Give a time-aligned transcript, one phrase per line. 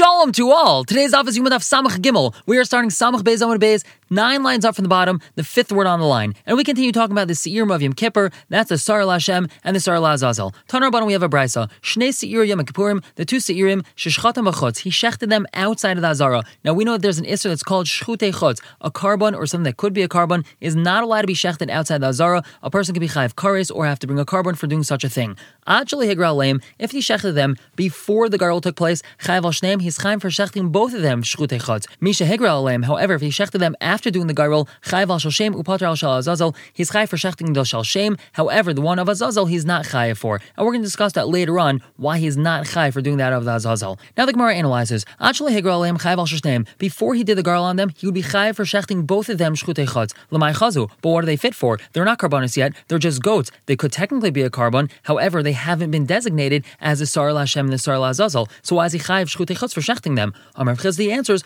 [0.00, 0.82] Shalom to all.
[0.82, 2.34] Today's office Yom Daf Samach Gimel.
[2.46, 5.72] We are starting Samach Beis Amud Beis, nine lines up from the bottom, the fifth
[5.72, 8.30] word on the line, and we continue talking about the Seir of Yom Kippur.
[8.48, 10.52] That's the Sar Lashem and the Sar Lazazel.
[10.68, 11.70] Tanar Bottom we have a brisa.
[11.80, 14.78] Shnei Seir Yom Kippurim, the two Seirim Shishchatam Achutz.
[14.78, 16.42] He shechted them outside of the Azara.
[16.64, 18.60] Now we know that there's an Isser that's called Shchute Chutz.
[18.80, 21.70] A korban or something that could be a korban is not allowed to be shechted
[21.70, 22.42] outside the Azara.
[22.62, 25.04] A person can be chayiv kares or have to bring a korban for doing such
[25.04, 25.36] a thing.
[25.66, 29.80] Actually, Higra Leim, if he shechted them before the garl took place, chayiv al shneim,
[29.82, 31.86] he's chayiv for shechting both of them shchute chutz.
[32.00, 35.82] Misha Higra however, if he shechted them after doing the garl, chayiv al shalshem upater
[35.82, 38.18] al shal azazel, he's chayiv for shechting the shalshem.
[38.32, 41.28] However, the one of azazel he's not chayiv for, and we're going to discuss that
[41.28, 43.98] later on why he's not chayiv for doing that of the azazel.
[44.16, 45.04] Now the Gemara analyzes.
[45.20, 46.66] Actually, Higra Leim chayiv al shneim.
[46.78, 49.38] Before he did the garl on them, he would be chayiv for shechting both of
[49.38, 50.14] them shchute chutz.
[50.30, 50.90] Lamai chazu.
[51.02, 51.78] But what are they fit for?
[51.92, 52.74] They're not carbonis yet.
[52.88, 53.50] They're just goats.
[53.66, 54.90] They could technically be a korban.
[55.02, 58.48] However, they haven't been designated as the Sar Lashem and the Sar Lazazel.
[58.62, 60.34] So why is he chayiv shchutei chutz for shechting them?
[60.54, 61.42] Amar the answers.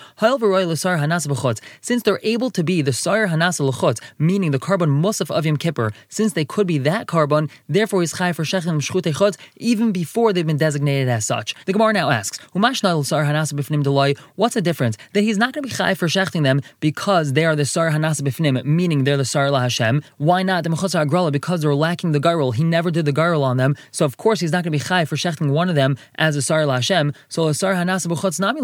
[1.80, 5.56] Since they're able to be the Sar hanas l'chutz, meaning the korban musaf of Yom
[5.56, 9.92] Kippur, since they could be that korban, therefore he's chayiv for shechting shchutei chutz even
[9.92, 11.54] before they've been designated as such.
[11.66, 14.18] The Gemara now asks, hanas.
[14.36, 14.96] What's the difference?
[15.12, 17.90] That he's not going to be chayiv for shechting them because they are the Sar
[17.90, 20.02] hanas b'fnim, meaning they're the Sar Hashem.
[20.18, 21.32] Why not the mechutz agrala?
[21.32, 22.54] Because they're lacking the garul.
[22.54, 24.84] He never did the garul on them, so of course he's not going to be
[24.84, 27.14] chai for shechting one of them as a sar lashem.
[27.28, 28.60] So a sar hanasa b'chutz nami.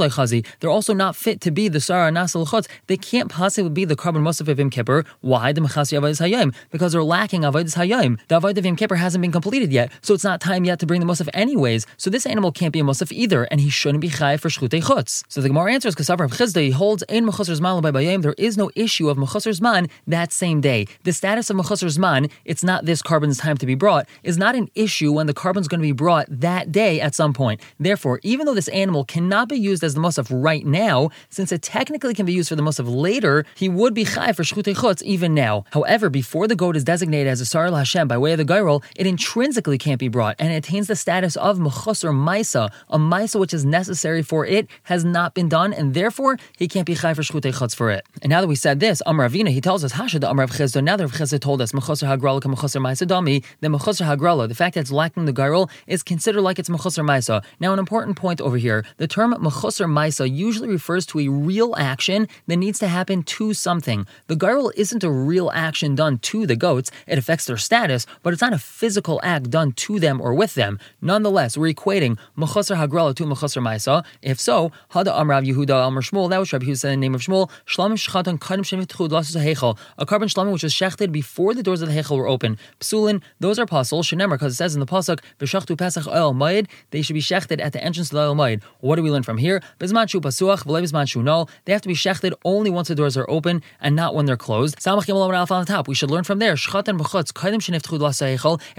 [0.60, 2.68] They're also not fit to be the sar hanasa l'chutz.
[2.86, 5.04] They can't possibly be the korban musaf of Yom Kippur.
[5.20, 6.54] Why the mechasi avodas hayom?
[6.70, 8.18] Because they're lacking avodas hayom.
[8.28, 10.86] The avodah of Yom Kippur hasn't been completed yet, so it's not time yet to
[10.86, 11.86] bring the musaf anyways.
[11.96, 14.82] So this animal can't be a musaf either, and he shouldn't be chai for shchutei
[14.82, 15.24] chutz.
[15.28, 16.62] So the Gemara answers Kasavar of Chizda.
[16.62, 18.22] He holds in mechusar zman by bayim.
[18.22, 20.86] There is no issue of mechusar zman that same day.
[21.04, 24.54] The status of mechusar zman, it's not this korban's time to be brought, is not
[24.54, 27.60] an issue when the korban's going to be brought that day at some point.
[27.78, 31.62] Therefore, even though this animal cannot be used as the musaf right now, since it
[31.62, 35.02] technically can be used for the musaf later, he would be chai for shchutei chutz
[35.02, 35.64] even now.
[35.70, 38.82] However, before the goat is designated as a sar Hashem by way of the gairol,
[38.96, 43.38] it intrinsically can't be brought, and it attains the status of mechusar maisa, a maisa
[43.38, 47.12] which is necessary for it has not been done, and therefore he can't be chai
[47.12, 48.06] for shchutei chutz for it.
[48.22, 50.52] And now that we said this, Amar Avina, he tells us Hasha the Amar of
[50.52, 50.82] Chizda.
[50.82, 54.54] Now that Rav Chizda told us mechusar hagrala mechusar maisa dami, then mechusar hagrala, the
[54.54, 57.44] fact that it's lacking the gairol, is considered like it's mechusar maisa.
[57.60, 61.74] Now, an important point over here: the term mechusar maisa usually refers to a real
[61.76, 64.06] action that needs to happen to something.
[64.26, 68.32] The gairol isn't a real action done to the goats; it affects their status, but
[68.32, 70.78] it's not a physical act done to them or with them.
[71.00, 74.04] Nonetheless, we're equating mechusar hagrala to mechusar maisa.
[74.22, 76.28] If so, hada amrav Yehuda amar Shmuel.
[76.30, 77.50] That was Rabbi Yehuda in the name of Shmuel.
[77.66, 79.78] Shlam shchatan kadim shemitzchud lasus hechel.
[79.98, 82.58] A korban shlamim which was shechted before the doors of the hechel were open.
[82.80, 84.02] Psulin, those are puzzle.
[84.02, 87.60] Shenemar, because it says in the pasuk, v'shachtu pesach oil ma'id, they should be shechted
[87.60, 88.62] at the entrance to the oil ma'id.
[88.80, 89.62] What do we learn from here?
[89.78, 91.46] Bizman shu pasuach, v'le shu no.
[91.64, 94.36] They have to be shechted only once the doors are open and not when they're
[94.36, 94.86] closed.
[94.86, 95.88] On the top.
[95.88, 96.52] We should learn from there.
[96.52, 96.62] If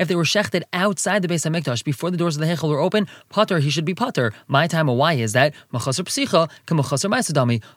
[0.07, 2.79] they were shechted outside the base of Mikdash before the doors of the hechel were
[2.79, 4.33] open, potter he should be potter.
[4.47, 5.53] My time why is that.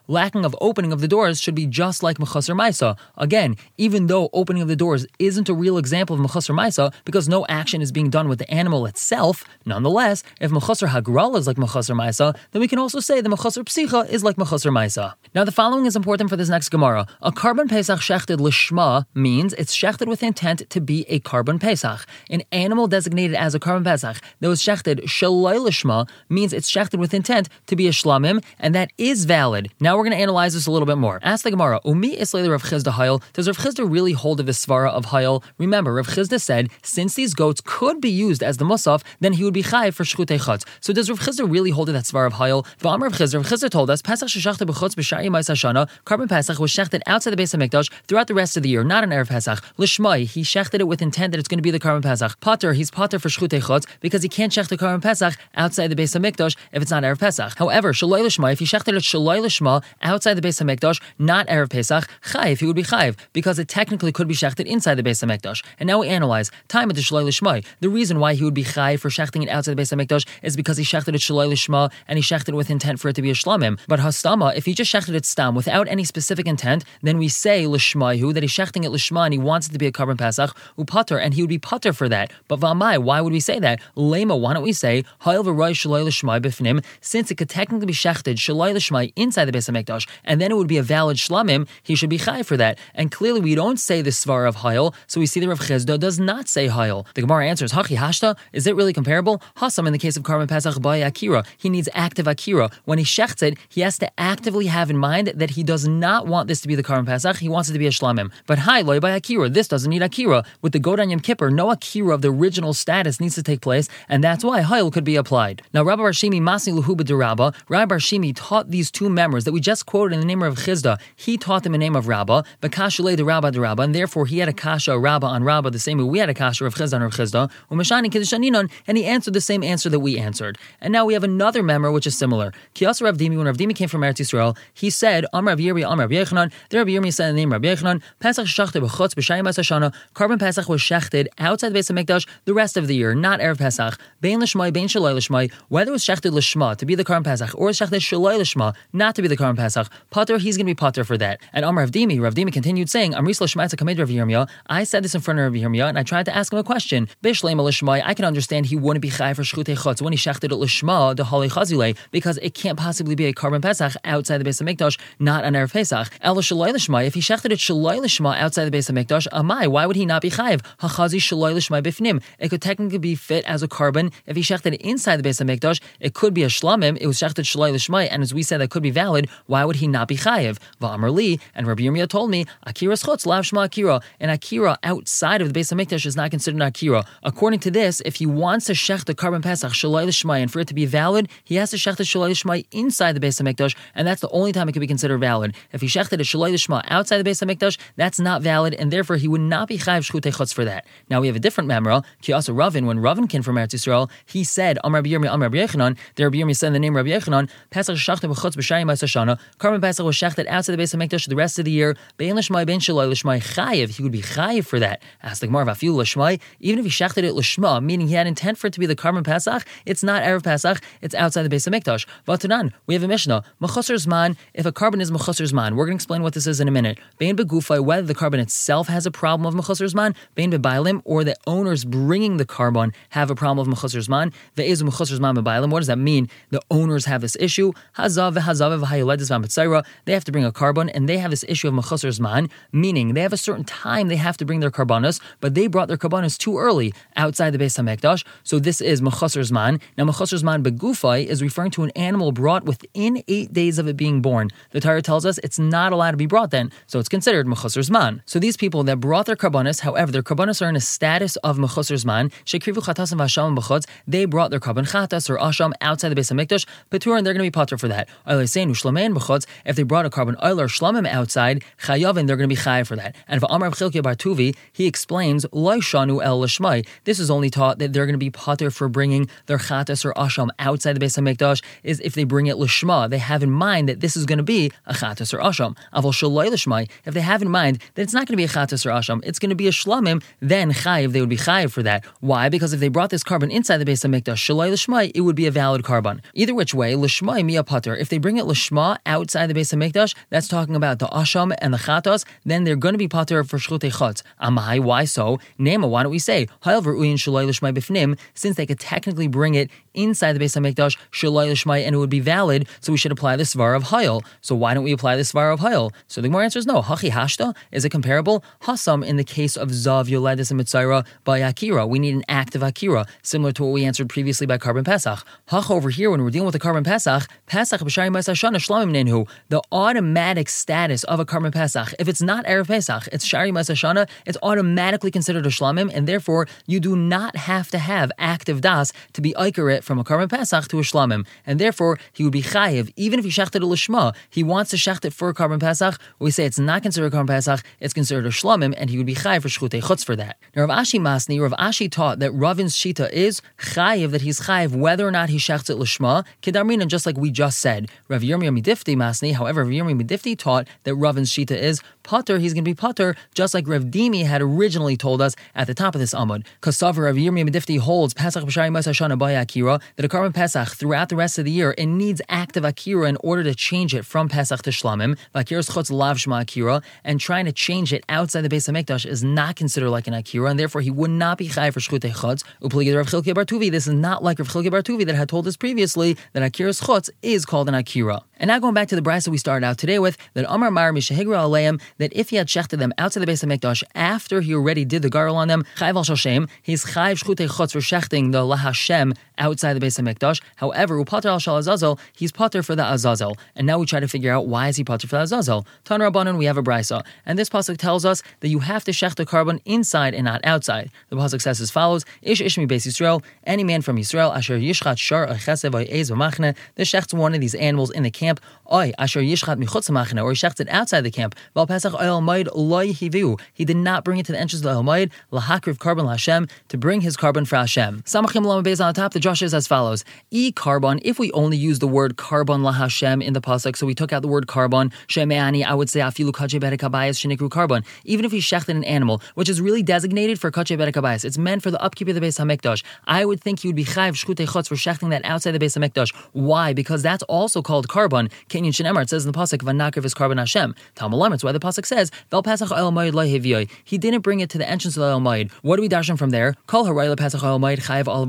[0.07, 2.97] Lacking of opening of the doors should be just like machasar ma'isa.
[3.17, 7.27] Again, even though opening of the doors isn't a real example of machasar ma'isa because
[7.29, 11.57] no action is being done with the animal itself, nonetheless, if machasar hagral is like
[11.57, 15.13] machasar ma'isa, then we can also say the machasar psicha is like machasar ma'isa.
[15.33, 17.07] Now, the following is important for this next Gemara.
[17.21, 22.05] A korban pesach shechted lishma means it's shechted with intent to be a korban pesach.
[22.29, 26.99] An animal designated as a korban pesach that was shechted shalai lishma means it's shechted
[26.99, 29.71] with intent to be a shlamim, and that is valid.
[29.79, 31.19] Now we're going to analyze this a little bit more.
[31.23, 34.51] Ask the Gemara, Umi Islay Rav Chizda Hayel, does Rav Chizda really hold of the
[34.51, 35.43] svara of Hayel?
[35.57, 39.43] Remember, Rav Chizda said, since these goats could be used as the musaf, then he
[39.43, 40.65] would be chayiv for shchutei chutz.
[40.81, 42.65] So does Rav Chizda really hold of that svara of Hayel?
[42.79, 47.01] V'amar Rav Chizda, Rav Chizda told us, Pesach sheshachta b'chutz hashana, korban Pesach was shechted
[47.07, 49.59] outside the base of Mikdash throughout the rest of the year, not an Erev Pesach.
[49.77, 52.39] Lishmai, he shechted it with intent that it's going to be the korban Pesach.
[52.39, 55.95] Potter, he's potter for shchutei chutz because he can't shech the korban Pesach outside the
[55.95, 57.57] base of Mikdash if it's not Erev Pesach.
[57.57, 61.47] However, shaloi lishma, if he shechted it shaloi lishma outside the base of Mikdash, not
[61.47, 65.03] Erev Pesach, chayiv, he would be chayiv because it technically could be shechted inside the
[65.03, 65.63] base of Mikdash.
[65.79, 67.65] And now we analyze time of the shaloi lishma.
[67.79, 70.27] The reason why he would be chayiv for shechting it outside the base of Mikdash
[70.41, 73.13] is because he shechted it shaloi lishma and he shechted it with intent for it
[73.13, 73.79] to be a shlamim.
[73.87, 77.27] But hastama, if he just shechted it stam without any specific specific intent, then we
[77.27, 80.17] say Lishmahu, that he's shechting it Lishma and he wants it to be a korban
[80.17, 82.31] Pesach, upater, and he would be putter for that.
[82.47, 83.79] But Vamai, why would we say that?
[83.95, 87.93] Lema, why don't we say Hayel v'roy shaloi Lishmai b'fnim, since it could technically be
[87.93, 91.67] shechted shaloi Lishmai inside the Beis HaMikdash, and then it would be a valid shlamim,
[91.83, 92.77] he should be chai for that.
[92.93, 95.99] And clearly we don't say the svar of Hayel, so we see the Rav Chizda
[95.99, 97.05] does not say Hayel.
[97.15, 99.41] The Gemara answers, Hachi Hashta, is it really comparable?
[99.57, 102.69] Hasam in the case of korban Pesach by Akira, he needs active Akira.
[102.85, 106.27] When he shechts it, he has to actively have in mind that he does not
[106.27, 108.31] want this to be the korban Pesach, he wants it to be a shlamim.
[108.45, 110.43] But hi, loy by Akira, this doesn't need Akira.
[110.61, 113.87] With the Godan Yom Kippur, no Akira of the original status needs to take place,
[114.09, 115.61] and that's why Hayel could be applied.
[115.73, 119.85] Now, Rabbi Barshimi Masi Luhuba Rabba, Rabbi Barshimi taught these two members that we just
[119.85, 120.99] quoted in the name of Chizda.
[121.15, 124.25] He taught them in the name of Rabba, Bakashule the Rabba the Rabba, and therefore
[124.25, 126.75] he had a kasha Rabba on Rabba the same way we had a kasha of
[126.75, 130.57] Chizda on Chizda, Umashani Kiddushaninun, and he answered the same answer that we answered.
[130.81, 132.51] And now we have another member which is similar.
[132.73, 135.87] Kiyas Rav Dimi, when Rav Dimi came from Eretz Yisrael, he said, Amr Rav Yirmi,
[135.87, 139.43] Amr Rav Yechanan, there Rav Yirmi said the name Rav Yechanan, Pesach Shachted B'chutz B'shayim
[139.43, 143.13] Hashanah, Korban Pesach was shechted outside the base of Mikdash the rest of the year,
[143.15, 143.99] not Erev Pesach.
[144.21, 147.51] Bein Lishmai, Bein Shalai Lishmai, whether it was shechted Lishma to be the Korban Pesach
[147.55, 150.75] or shechted Shalai Lishma not to be the Korban Pesach, Potter, he's going to be
[150.75, 151.39] Potter for that.
[151.53, 155.03] And Amr Rav Dimi, Rav Dimi continued saying, Amris Lishmaitza Kamed Rav Yirmiyah, I said
[155.03, 157.07] this in front of Rav Yirmiyah, and I tried to ask him a question.
[157.23, 160.45] Bishleim Lishmai, I can understand he wouldn't be Chai for Shchutei Chutz when he shechted
[160.45, 164.43] it Lishma, the Holy Chazile, because it can't possibly be a Korban Pesach outside the
[164.43, 166.09] base of Mikdash, not on Erev Pesach.
[166.21, 169.85] El Shalai Lishma, if he shechted it Lishma outside the base of Mikdash, Amai, why
[169.85, 170.61] would he not be Chayiv?
[170.79, 172.21] Hachazi Shalai Lishma Bifnim.
[172.39, 174.13] It could technically be fit as a korban.
[174.25, 177.07] If he shechted it inside the base of Mikdash, it could be a Shlamim, it
[177.07, 179.29] was shechted Shalai Lishma, and as we said, that could be valid.
[179.45, 180.57] Why would he not be Chayiv?
[180.81, 184.01] Va'amr Li, and Rabbi Yirmiyah told me, Akira Schutz, Lav Shma Akira.
[184.19, 187.05] And Akira outside of the base of Mikdash is not considered an Akira.
[187.23, 190.59] According to this, if he wants to shech the korban Pesach, Shalai Lishma, and for
[190.59, 193.45] it to be valid, he has to shech the Shalai Lishma inside the base of
[193.45, 195.55] Mikdash, and that's the only time it could be considered valid.
[195.71, 198.91] If he shechted a Shalai Lishma outside the base of Mikdash, that's not valid, and
[198.91, 200.85] therefore he would not be Chayiv Shchutei Chutz for that.
[201.09, 204.09] Now we have a different memra, Ki also Ravin, when Ravin came from Eretz Yisrael,
[204.25, 207.95] he said, Amr Rabbi Amr Rabbi Yechanan, there Rabbi said the name Rabbi Yechanan, Pesach
[207.95, 211.59] shechted b'chutz b'shayim Shana, korban Pesach was shechted outside the base of Mikdash the rest
[211.59, 215.01] of the year, Bein Lishmai, Bein Shalai Lishmai Chayiv, he would be Chayiv for that.
[215.23, 218.57] Asked the Gemara, Vafiu Lishmai, even if he shechted it Lishma, meaning he had intent
[218.57, 221.67] for it to be the korban Pesach, it's not Erev Pesach, it's outside the base
[221.67, 222.05] of Mikdash.
[222.27, 225.97] Vatanan, we have a Mishnah, Mechusar Zman, if a korban is Mechusar Zman, we're going
[225.97, 226.99] to explain what this is in a minute.
[227.17, 231.23] Bein Begufai, whether the korban itself has a problem of Mechusar Zman, Bein Bebailim, or
[231.23, 235.69] the owners bringing the korban have a problem of Mechusar Zman, Ve'ezu Mechusar Zman Bebailim,
[235.69, 236.29] what does that mean?
[236.51, 240.89] The owners have this issue, Hazav Hazav V'hayoledis V'ampetzaira, they have to bring a korban,
[240.93, 244.15] and they have this issue of Mechusar Zman, meaning they have a certain time they
[244.15, 247.77] have to bring their carbonas, but they brought their carbonas too early outside the base
[247.77, 249.81] of Hamekdash, so this is Mechusar Zman.
[249.97, 253.97] Now Mechusar Zman Begufai is referring to an animal brought within eight days of it
[253.97, 254.49] being born.
[254.71, 257.83] The Torah tells us it's not allowed to be brought then, so it's considered Mechusar
[257.89, 258.21] Zman.
[258.25, 261.57] So these people that brought their carbonas, however, their carbonas are in a status of
[261.57, 266.15] Mechusar Zman, Shekrivu and Vasham Bechutz, they brought their korban Chatas or Asham outside the
[266.15, 268.07] base of Mikdash, Petur, and they're going to be potter for that.
[268.27, 272.83] If they brought a korban oil or Shlamim outside, Chayavin, they're going to be Chay
[272.83, 273.15] for that.
[273.27, 276.85] And for Amar Chilkia Bartuvi, he explains, Loi Shanu El Lashmai.
[277.03, 280.13] This is only taught that they're going to be potter for bringing their Chatas or
[280.13, 283.51] Asham outside the base of Mikdash, is if they bring it lishma, they have in
[283.51, 285.64] mind that this is going to be a Chatas or Asham.
[285.93, 288.89] Lashmai, if they have in mind that it's not going to be a Chatas or
[288.89, 292.05] Asham, it's going to be a Shlamim, then Chayiv, they would be Chayiv for that.
[292.19, 292.49] Why?
[292.49, 295.47] Because if they brought this korban inside the base of Mikdash, Shaloi it would be
[295.47, 296.21] a valid korban.
[296.33, 299.79] Either which way, Lashmai Mia Pater, if they bring it Lashma outside the base of
[299.79, 303.43] Mikdash, that's talking about the Asham and the Chatas, then they're going to be Pater
[303.43, 304.21] for Shchutei Chutz.
[304.41, 305.39] Amai, why so?
[305.59, 309.55] Nema, why don't we say, However, Uyin Shaloi Lashmai Bifnim, since they could technically bring
[309.55, 312.97] it inside the base of Mikdash, Shaloi Lashmai, and it would be valid, so we
[312.97, 314.25] should apply the Svar of Hayel.
[314.41, 315.93] So why don't we apply the Svar of Hayel?
[316.07, 316.81] So the more answer is no.
[316.81, 318.43] Hachi Hashta, is it comparable?
[318.63, 322.61] Hasam, in the case of Zav Yoledis and Mitzayra by Akira, we need an active
[322.61, 325.25] Akira, similar to what we answered previously by Korban Pesach.
[325.49, 329.27] Hach over here, when we're dealing with the Korban Pesach, Pesach B'Shari Shana Shlamim Nenhu,
[329.49, 334.07] the automatic status of a Korban Pesach, if it's not Erev Pesach, it's Shari Shana,
[334.25, 338.91] it's automatically considered a Shlamim, and therefore you do not have to have active Das
[339.13, 342.41] to be Ikarit from a Korban Pesach to a Shlamim, and therefore he would be
[342.41, 345.99] Chayiv, even if he shechted a Lishma, he wants to shecht it for a Pesach,
[346.19, 349.15] we say it's not considered Korban Pesach, it's considered a Shlamim, and he would be
[349.15, 350.37] Chayiv for Shchutei Chutz for that.
[350.55, 354.75] Now Rav Ashi Masni, Rav Ashi taught that Ravin's Shita is Chayiv, that he's Chayiv
[354.75, 357.89] whether or not he shechts it Lishma, Kedarmina, just like we just said.
[358.07, 362.53] Rav Yirmiyah Midifti Masni, however, Rav Yirmiyah Midifti taught that Ravin's Shita is Potter, he's
[362.53, 365.95] going to be Potter, just like Rav Dimi had originally told us at the top
[365.95, 366.45] of this Amud.
[366.61, 370.69] Kasavar Rav Yirmiyah Midifti holds Pesach B'Shari Mas Hashana by Akira, that a korban Pesach
[370.69, 374.05] throughout the rest of the year, it needs active Akira in order to change it
[374.05, 375.17] from Pesach to Shlamim.
[375.33, 379.05] Akiras chutz lav shma akira, and trying to change it outside the base of Mikdash
[379.05, 382.13] is not considered like an akira, and therefore he would not be chai for shchutei
[382.13, 382.43] chutz.
[382.61, 383.71] Upligid Rav Chilke Bartuvi.
[383.71, 387.09] This is not like Rav Chilke Bartuvi that had told us previously that akiras chutz
[387.21, 388.21] is called an akira.
[388.37, 390.91] And now going back to the brisa we started out today with, that Amar Mar
[390.91, 394.53] Mishahigra Aleim, that if he had shechted them outside the base of Mikdash after he
[394.53, 398.31] already did the garl on them, chayv al shashem, he's chayv shchutei chutz for shechting
[398.31, 400.41] the lahashem outside the base of Mikdash.
[400.57, 403.37] However, upater al shal azazel, he's pater for the azazel.
[403.55, 405.65] And now we try to figure out why is he pater for the azazel.
[405.83, 408.91] Tan Rabbanon, we have a brisa, and this pasuk tells us that you have to
[408.91, 410.91] shech the korban inside and not outside.
[411.09, 414.97] The pasuk says as follows: Ish ishmi beis Yisrael, any man from Yisrael, asher yishchat
[414.97, 418.24] shar achesev ez v'machne, the shechts one of these animals in the camp,
[418.71, 421.35] oy asher yishchat michutz or he shechts it outside the camp.
[421.53, 423.39] Val pesach oil moed loy hivu.
[423.53, 426.47] He did not bring it to the entrance of the oil moed lahakriv korban Hashem
[426.69, 428.01] to bring his korban for Hashem.
[428.03, 429.13] Samachim lam on the top.
[429.13, 433.23] The Josh is as follows: E korban, If we only use the word korban lahashem
[433.23, 436.31] in the pasuk, so we took out the word korban, shemeani, I would say afilu
[436.31, 437.85] kache berekabayas shenikru korban.
[438.03, 441.63] Even if he shechted an animal, which is really designated for kache berekabayas, it's meant
[441.63, 442.83] for the upkeep of the Beis HaMikdash.
[443.05, 445.77] I would think he would be chayv shchutei chutz for shechting that outside the Beis
[445.77, 446.13] HaMikdash.
[446.33, 446.73] Why?
[446.73, 448.31] Because that's also called korban.
[448.49, 449.03] Kenyan shenemar.
[449.03, 450.75] It says in the pasuk v'nakriv is korban Hashem.
[450.95, 454.57] Talmud It's why the pasuk says vel pasach oil moed He didn't bring it to
[454.57, 455.51] the entrance of the moed.
[455.61, 456.55] What do we darshan from there?
[456.67, 458.25] Kol harayla pasach oil moed chayv al.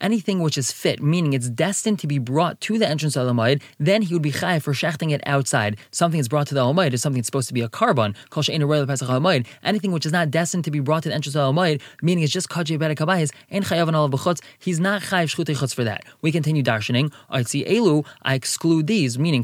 [0.00, 3.32] Anything which is fit, meaning it's destined to be brought to the entrance of the
[3.32, 5.76] moed, then he would be chayv for shechting it outside.
[5.90, 8.14] Something that's brought to the moed is something that's supposed to be a korban.
[8.30, 9.46] Kol she'en harayla pasach moed.
[9.62, 12.24] Anything which is not destined to be brought to the entrance of the moed, meaning
[12.24, 14.34] it's just kache berekabayis and chayav al.
[14.58, 16.04] He's not chayv shchutei chutz for that.
[16.22, 17.12] We continue darshaning.
[17.30, 18.04] I see elu.
[18.22, 19.42] I exclude these, meaning.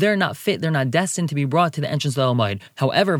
[0.00, 0.56] They're not fit.
[0.60, 2.58] They're not destined to be brought to the entrance of the moed.
[2.82, 3.10] However.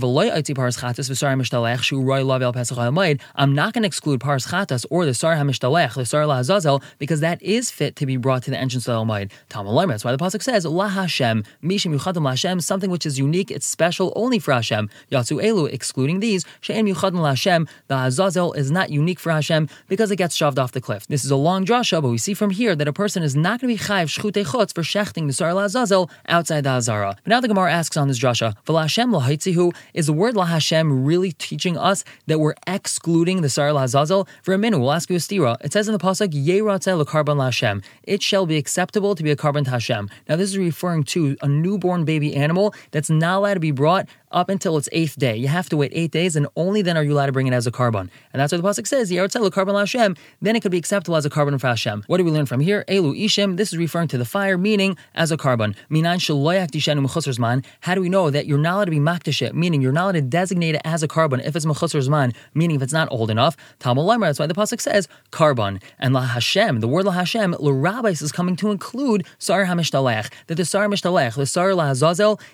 [3.34, 7.20] I'm not going to exclude paras chatas or the sar hamishtalech, the sar lahazazel, because
[7.20, 9.30] that is fit to be brought to the entrance of the.
[9.48, 13.50] Talmud That's why the pasuk says la Hashem mishim yuchadim Hashem, something which is unique.
[13.50, 14.88] It's special only for Hashem.
[15.10, 17.68] Yatsu elu, excluding these she'en yuchadim Hashem.
[17.88, 21.06] The hazazel is not unique for Hashem because it gets shoved off the cliff.
[21.06, 23.60] This is a long drasha, but we see from here that a person is not
[23.60, 27.16] going to be chayiv chutz for shechting the sar lahazazel outside the hazara.
[27.24, 31.32] But now the Gemara asks on this drasha, v'lashem lahaitzihu, is the word lahashem really
[31.32, 34.28] teaching us that we're excluding the sar lahazazel?
[34.42, 35.56] For a minute, we'll ask you a stira.
[35.62, 37.82] It says in the pasuk, yeratzel karban laHashem.
[38.04, 40.08] It shall be acceptable to be a korban to Hashem.
[40.28, 44.08] Now this is referring to a newborn baby animal that's not allowed to be brought
[44.30, 45.36] up until its eighth day.
[45.36, 47.52] You have to wait eight days, and only then are you allowed to bring it
[47.52, 48.08] as a korban.
[48.32, 49.10] And that's what the pasuk says.
[49.10, 50.16] Yeratzel karban laHashem.
[50.40, 52.04] Then it could be acceptable as a korban for Hashem.
[52.06, 52.84] What do we learn from here?
[52.88, 53.56] Elu ishim.
[53.56, 55.74] This is referring to the fire, meaning as a korban.
[55.88, 59.92] Minan mechusar How do we know that you're not allowed to be makdashit, meaning you're
[59.92, 62.92] not allowed to designate it as a korban if it's mechusar zman, meaning if it's
[62.92, 63.56] not old enough?
[63.78, 64.28] Talmud Lemar.
[64.28, 65.82] That's why the pasuk says korban.
[65.98, 66.80] and la Hashem.
[66.80, 70.32] The word la Hashem, l'rabbis is coming to include sar hamishtalech.
[70.46, 71.90] That the sar mishtalech, the sar la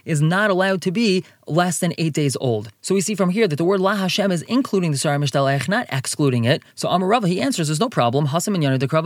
[0.05, 1.25] is not allowed to be
[1.67, 2.71] less than eight days old.
[2.81, 5.69] So we see from here that the word La Hashem is including the Sar Hamishtalech,
[5.69, 6.63] not excluding it.
[6.77, 8.29] So Amarava, he answers, there's no problem.
[8.29, 9.01] Hasam and Dekra,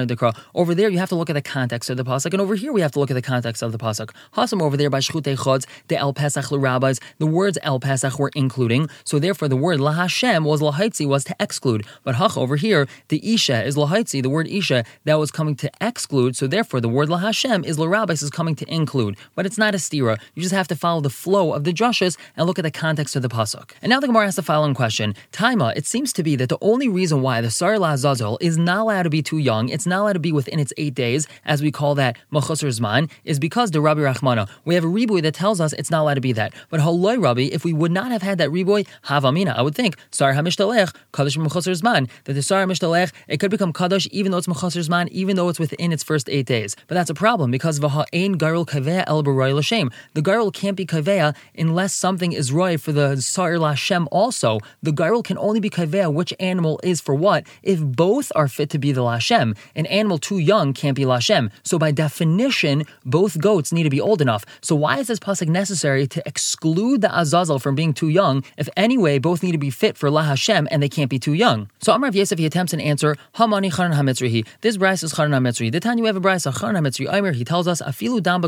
[0.00, 0.36] and Dekra.
[0.54, 2.70] Over there, you have to look at the context of the Pasuk, and over here,
[2.70, 4.10] we have to look at the context of the Pasuk.
[4.36, 8.30] Hasam over there by Shchute Chodz, the El Pesach rabbis, the words El Pesach were
[8.36, 8.90] including.
[9.04, 11.86] So therefore, the word La Hashem was Lahaitzi, was to exclude.
[12.04, 15.70] But Hach over here, the Isha is Lahaitzi, the word Isha, that was coming to
[15.80, 16.36] exclude.
[16.36, 19.16] So therefore, the word La Hashem is La Rabbis is coming to include.
[19.34, 20.20] But it's not a stira.
[20.34, 21.72] You just have to follow the flow of the
[22.02, 23.70] drushes and look at the context of the pasuk.
[23.80, 26.58] And now the Gemara asks the following question: Taima, it seems to be that the
[26.60, 30.00] only reason why the Sar Zazel is not allowed to be too young, it's not
[30.00, 33.70] allowed to be within its eight days, as we call that Machusar Zman, is because
[33.70, 34.48] the Rabbi Rachmana.
[34.64, 36.54] We have a riboy that tells us it's not allowed to be that.
[36.70, 39.96] But Haloi Rabbi, if we would not have had that riboy, Havamina, I would think
[40.10, 44.38] Sar Hamishtalech, Kaddish Machusar Zman, that the Sar Hamishtalech, it could become Kadosh even though
[44.38, 46.76] it's Machusar Zman, even though it's within its first eight days.
[46.86, 49.52] But that's a problem because Vaha'ain Garul Kaveh El Baroy.
[50.14, 54.90] The Garul can't be Kaveh unless something is roy for the Sa'ir Lashem also, the
[54.90, 58.78] Gairul can only be Kaveh which animal is for what if both are fit to
[58.78, 59.56] be the Lashem.
[59.74, 61.50] An animal too young can't be Lashem.
[61.62, 64.44] So by definition, both goats need to be old enough.
[64.60, 68.68] So why is this pasuk necessary to exclude the Azazel from being too young if
[68.76, 71.70] anyway both need to be fit for La Hashem and they can't be too young?
[71.80, 74.46] So Amr Yosef he attempts an answer, Hamani Charan HaMitzrihi.
[74.60, 75.72] This brisa is Chanan HaMitzri.
[75.72, 78.42] The time you have a brisa, Chanan HaMitzri Aimer, he tells us, Afilu Dam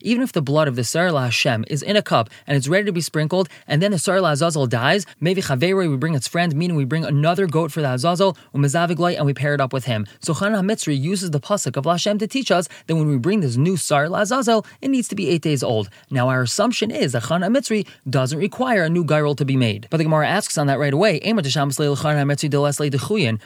[0.00, 2.68] even if the blood of the Sar La Hashem is in a cup and it's
[2.68, 6.26] ready to be sprinkled, and then the Sar Azazel dies, maybe Chaveri, we bring its
[6.26, 9.72] friend, meaning we bring another goat for the Azazel, Umazavigloi, and we pair it up
[9.72, 10.06] with him.
[10.20, 13.40] So Chan HaMitzri uses the pasuk of Lashem to teach us that when we bring
[13.40, 15.88] this new Sar Azazel, it needs to be eight days old.
[16.10, 19.86] Now our assumption is that Chan HaMitzri doesn't require a new gyral to be made.
[19.90, 21.20] But the Gemara asks on that right away,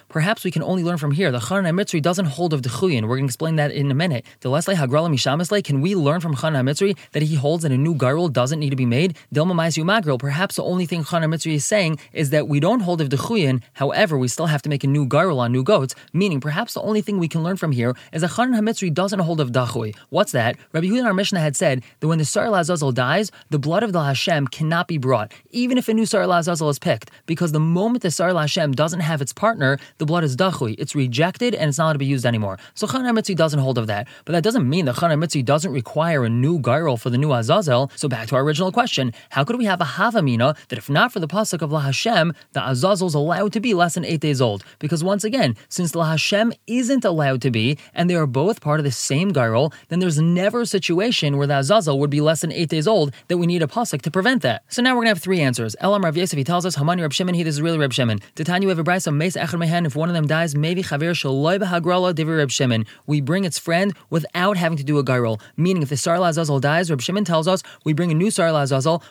[0.08, 1.30] Perhaps we can only learn from here.
[1.30, 3.02] The Chan HaMitzri doesn't hold of the Chuyin.
[3.02, 4.24] We're going to explain that in a minute.
[4.40, 8.70] Can we learn from Chan HaMitzri that he holds that a new gyral doesn't need
[8.70, 9.16] to be made?
[9.32, 13.16] Perhaps the only thing Chan HaMitzri is saying is that we don't hold of the
[13.16, 16.74] Chuyin, however, we still have to make a new gyral on new goats, meaning perhaps
[16.74, 19.50] the only thing we can learn from here is that Chan HaMitzri doesn't hold of
[19.50, 19.96] Dachui.
[20.10, 20.56] What's that?
[20.72, 23.94] Rabbi Yehuda our Mishnah had said that when the Sar Azazel dies, the blood of
[23.94, 27.60] the Hashem cannot be brought, even if a new Sar Azazel is picked, because the
[27.60, 30.74] moment the Sar Hashem doesn't have its partner, the blood is Dachui.
[30.78, 32.58] It's rejected and it's not to be used anymore.
[32.74, 34.08] So Chan HaMitzri doesn't hold of that.
[34.26, 37.32] But that doesn't mean that Chan HaMitzri doesn't require a new gyral for the new
[37.32, 37.90] Azazel.
[37.96, 41.12] So back to our original question, how could we have a Havamina that if not
[41.12, 44.20] for the pasuk of La Hashem, the Azazel is allowed to be less than eight
[44.20, 44.64] days old?
[44.78, 48.80] Because once again, since La Hashem isn't allowed to be, and they are both part
[48.80, 52.40] of the same gyral, then there's never a situation where the Azazel would be less
[52.40, 54.62] than eight days old that we need a pasuk to prevent that.
[54.68, 55.76] So now we're gonna have three answers.
[55.80, 58.20] Elam Rav Yosef, he tells us, Hamani Rab Shimon, he this is really Rab Shimon.
[58.34, 61.58] Titania, have a brisa, Meis Echad Mehen, if one of them dies, maybe Chavir Shaloi
[61.58, 62.86] Behagrala Divi Rab Shimon.
[63.06, 65.40] We bring its friend without having to do a gyral.
[65.56, 68.48] Meaning, if the Sar Azazel dies, Rab Shimon tells us we bring a new Sar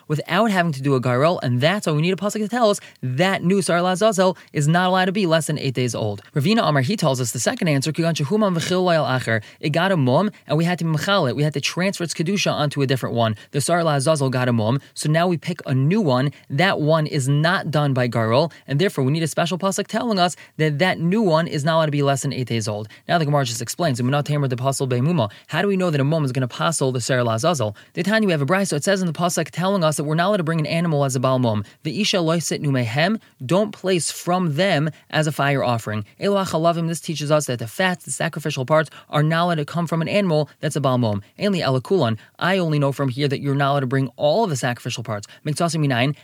[0.08, 2.70] Without having to do a gyral, and that's why we need a pasuk to tell
[2.70, 3.78] us that new Sar
[4.52, 6.22] is not allowed to be less than eight days old.
[6.34, 10.78] Ravina Amar, he tells us the second answer, it got a mum, and we had
[10.78, 11.36] to mechal it.
[11.36, 13.36] We had to transfer its kedusha onto a different one.
[13.50, 16.32] The Sar got a mum, so now we pick a new one.
[16.50, 20.18] That one is not done by gyral, and therefore we need a special pasuk telling
[20.18, 22.88] us that that new one is not allowed to be less than eight days old.
[23.08, 26.48] Now the Gemara just explains, how do we know that a mum is going to
[26.48, 27.76] passel the Sar Azazel?
[27.94, 30.04] The time we have a bride, so it says in the pasuk telling us that
[30.04, 31.66] we're not allowed to bring an animal as a balmum.
[31.82, 36.04] The isha loisit numehem, don't place from them as a fire offering.
[36.20, 39.86] Eloach this teaches us that the fats, the sacrificial parts, are not allowed to come
[39.86, 41.22] from an animal that's a balmum.
[41.38, 44.50] Ainly elakulan, I only know from here that you're not allowed to bring all of
[44.50, 45.26] the sacrificial parts.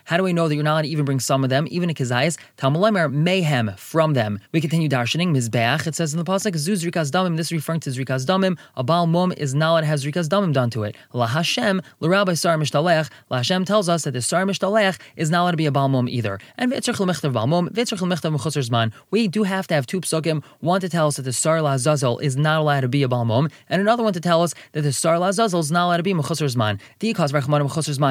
[0.05, 1.91] How do I know that you're not allowed to even bring some of them, even
[1.91, 2.39] a kazayas?
[2.57, 4.41] Talmulamer mayhem from them.
[4.53, 5.87] We continue darshaning mizbeach.
[5.87, 7.37] It says in the pasuk zuz rikas damim.
[7.37, 8.59] This referring to zrikas damim.
[8.77, 10.97] A balmum is not allowed to have zrikas damim done to it.
[11.13, 13.11] La Hashem l'rabbi sar mishtalech.
[13.31, 16.07] La Hashem tells us that the sar mishtalech is not allowed to be a balmum
[16.11, 16.39] either.
[16.59, 18.93] And v'etzrich l'mechtav balmum, v'etzrich l'mechtav mechusar zman.
[19.11, 20.45] We do have to have two psukim.
[20.61, 23.51] One to tell us that the sar lazazel is not allowed to be a balmum,
[23.71, 26.13] and another one to tell us that the sar lazazel is not allowed to be
[26.13, 26.79] mechusar zman.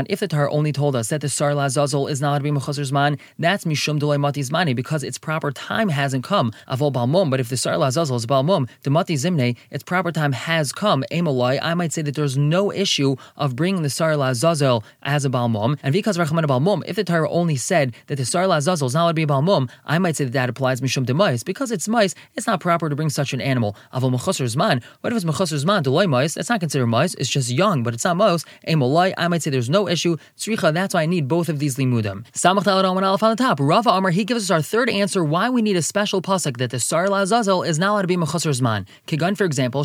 [0.09, 2.51] If the Torah only told us that the sar lazazel is not allowed to be
[2.51, 6.51] mechusar zman, that's mishum delay mati zmani because its proper time hasn't come.
[6.67, 10.31] Avol balmum, but if the sar lazazel is balmum, the mati zimne, its proper time
[10.31, 11.05] has come.
[11.11, 15.26] Emaloi, I might say that there's no issue of bringing the sar lazazel as a
[15.29, 18.93] balmum, and because rachman balmum, if the Torah only said that the sar lazazel is
[18.93, 21.71] not allowed to be a balmum, I might say that that applies mishum demais because
[21.71, 22.15] it's mice.
[22.35, 23.75] It's not proper to bring such an animal.
[23.93, 24.83] Avol mechusar zman.
[25.01, 25.83] What if it's mechusar zman?
[25.83, 26.35] Deloy mice.
[26.35, 27.13] That's not considered mice.
[27.15, 28.45] It's just young, but it's not mouse.
[28.67, 30.17] Emaloi, I might say there's no issue.
[30.37, 30.73] Tzricha.
[30.73, 32.25] That's why I need both of these limudim.
[32.31, 33.59] Samach Talad Aleph on the top.
[33.59, 34.11] Rava Amar.
[34.11, 37.07] He gives us our third answer why we need a special pasuk that the sar
[37.07, 38.87] lazazel is not allowed to be mechusar zman.
[39.07, 39.83] Kigun, for example,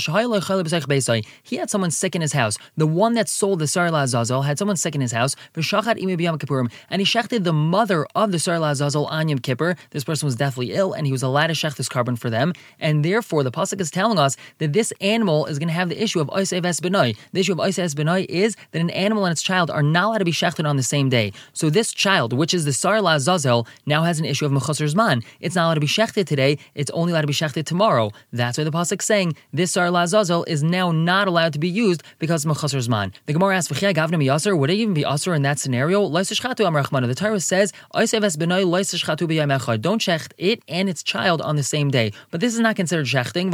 [1.43, 2.59] he had someone sick in his house.
[2.77, 5.32] The one that sold the sar lazazel had someone sick in his house.
[5.55, 9.77] And he shechted the mother of the sar lazazel on Yom Kippur.
[9.91, 12.53] This person was deathly ill, and he was allowed to shech this korban for them.
[12.81, 16.03] And therefore, the pasuk is telling us that this animal is going to have the
[16.03, 16.79] issue of oisev es.
[16.81, 17.95] The issue of oisev es
[18.29, 20.83] is that an animal and its child are not allowed to be shechted on the
[20.83, 21.33] same day.
[21.53, 25.23] So this child, which is the sar lazazel, now has an issue of mechusar zman.
[25.41, 26.59] It's not allowed to be shechted today.
[26.75, 28.11] It's only allowed to be shechted tomorrow.
[28.33, 31.69] That's why the pasuk is saying this sar lazazel is now not allowed to be
[31.69, 33.13] used because mechusar zman.
[33.27, 36.09] The Gemara asks, "V'chia gavna miyasser." Would it even be in that scenario?
[36.09, 42.55] The Torah says, "Don't shecht it and its child on the same day." But this
[42.55, 43.51] is not considered shechting.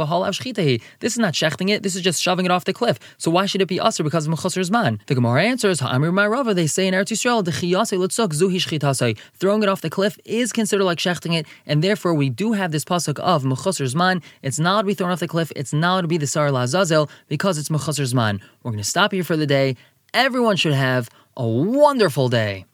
[0.99, 1.83] This is not shechting it.
[1.83, 2.99] This is just shoving it off the cliff.
[3.17, 4.99] So why should it be asur because of mechusar zman?
[5.07, 5.79] The Gemara answers.
[5.79, 10.51] They say in Eretz Yisrael, "The chiyase lutzuk zuhi Throwing it off the cliff is
[10.51, 14.21] considered like shechting it, and therefore we do have this pasuk of mechusar zman.
[14.41, 15.51] It's not to be thrown off the cliff.
[15.55, 18.39] It's not to be the sar lazazel because it's mechusar zman.
[18.63, 19.75] We're going to stop here for the day.
[20.13, 22.65] Everyone should have a wonderful day.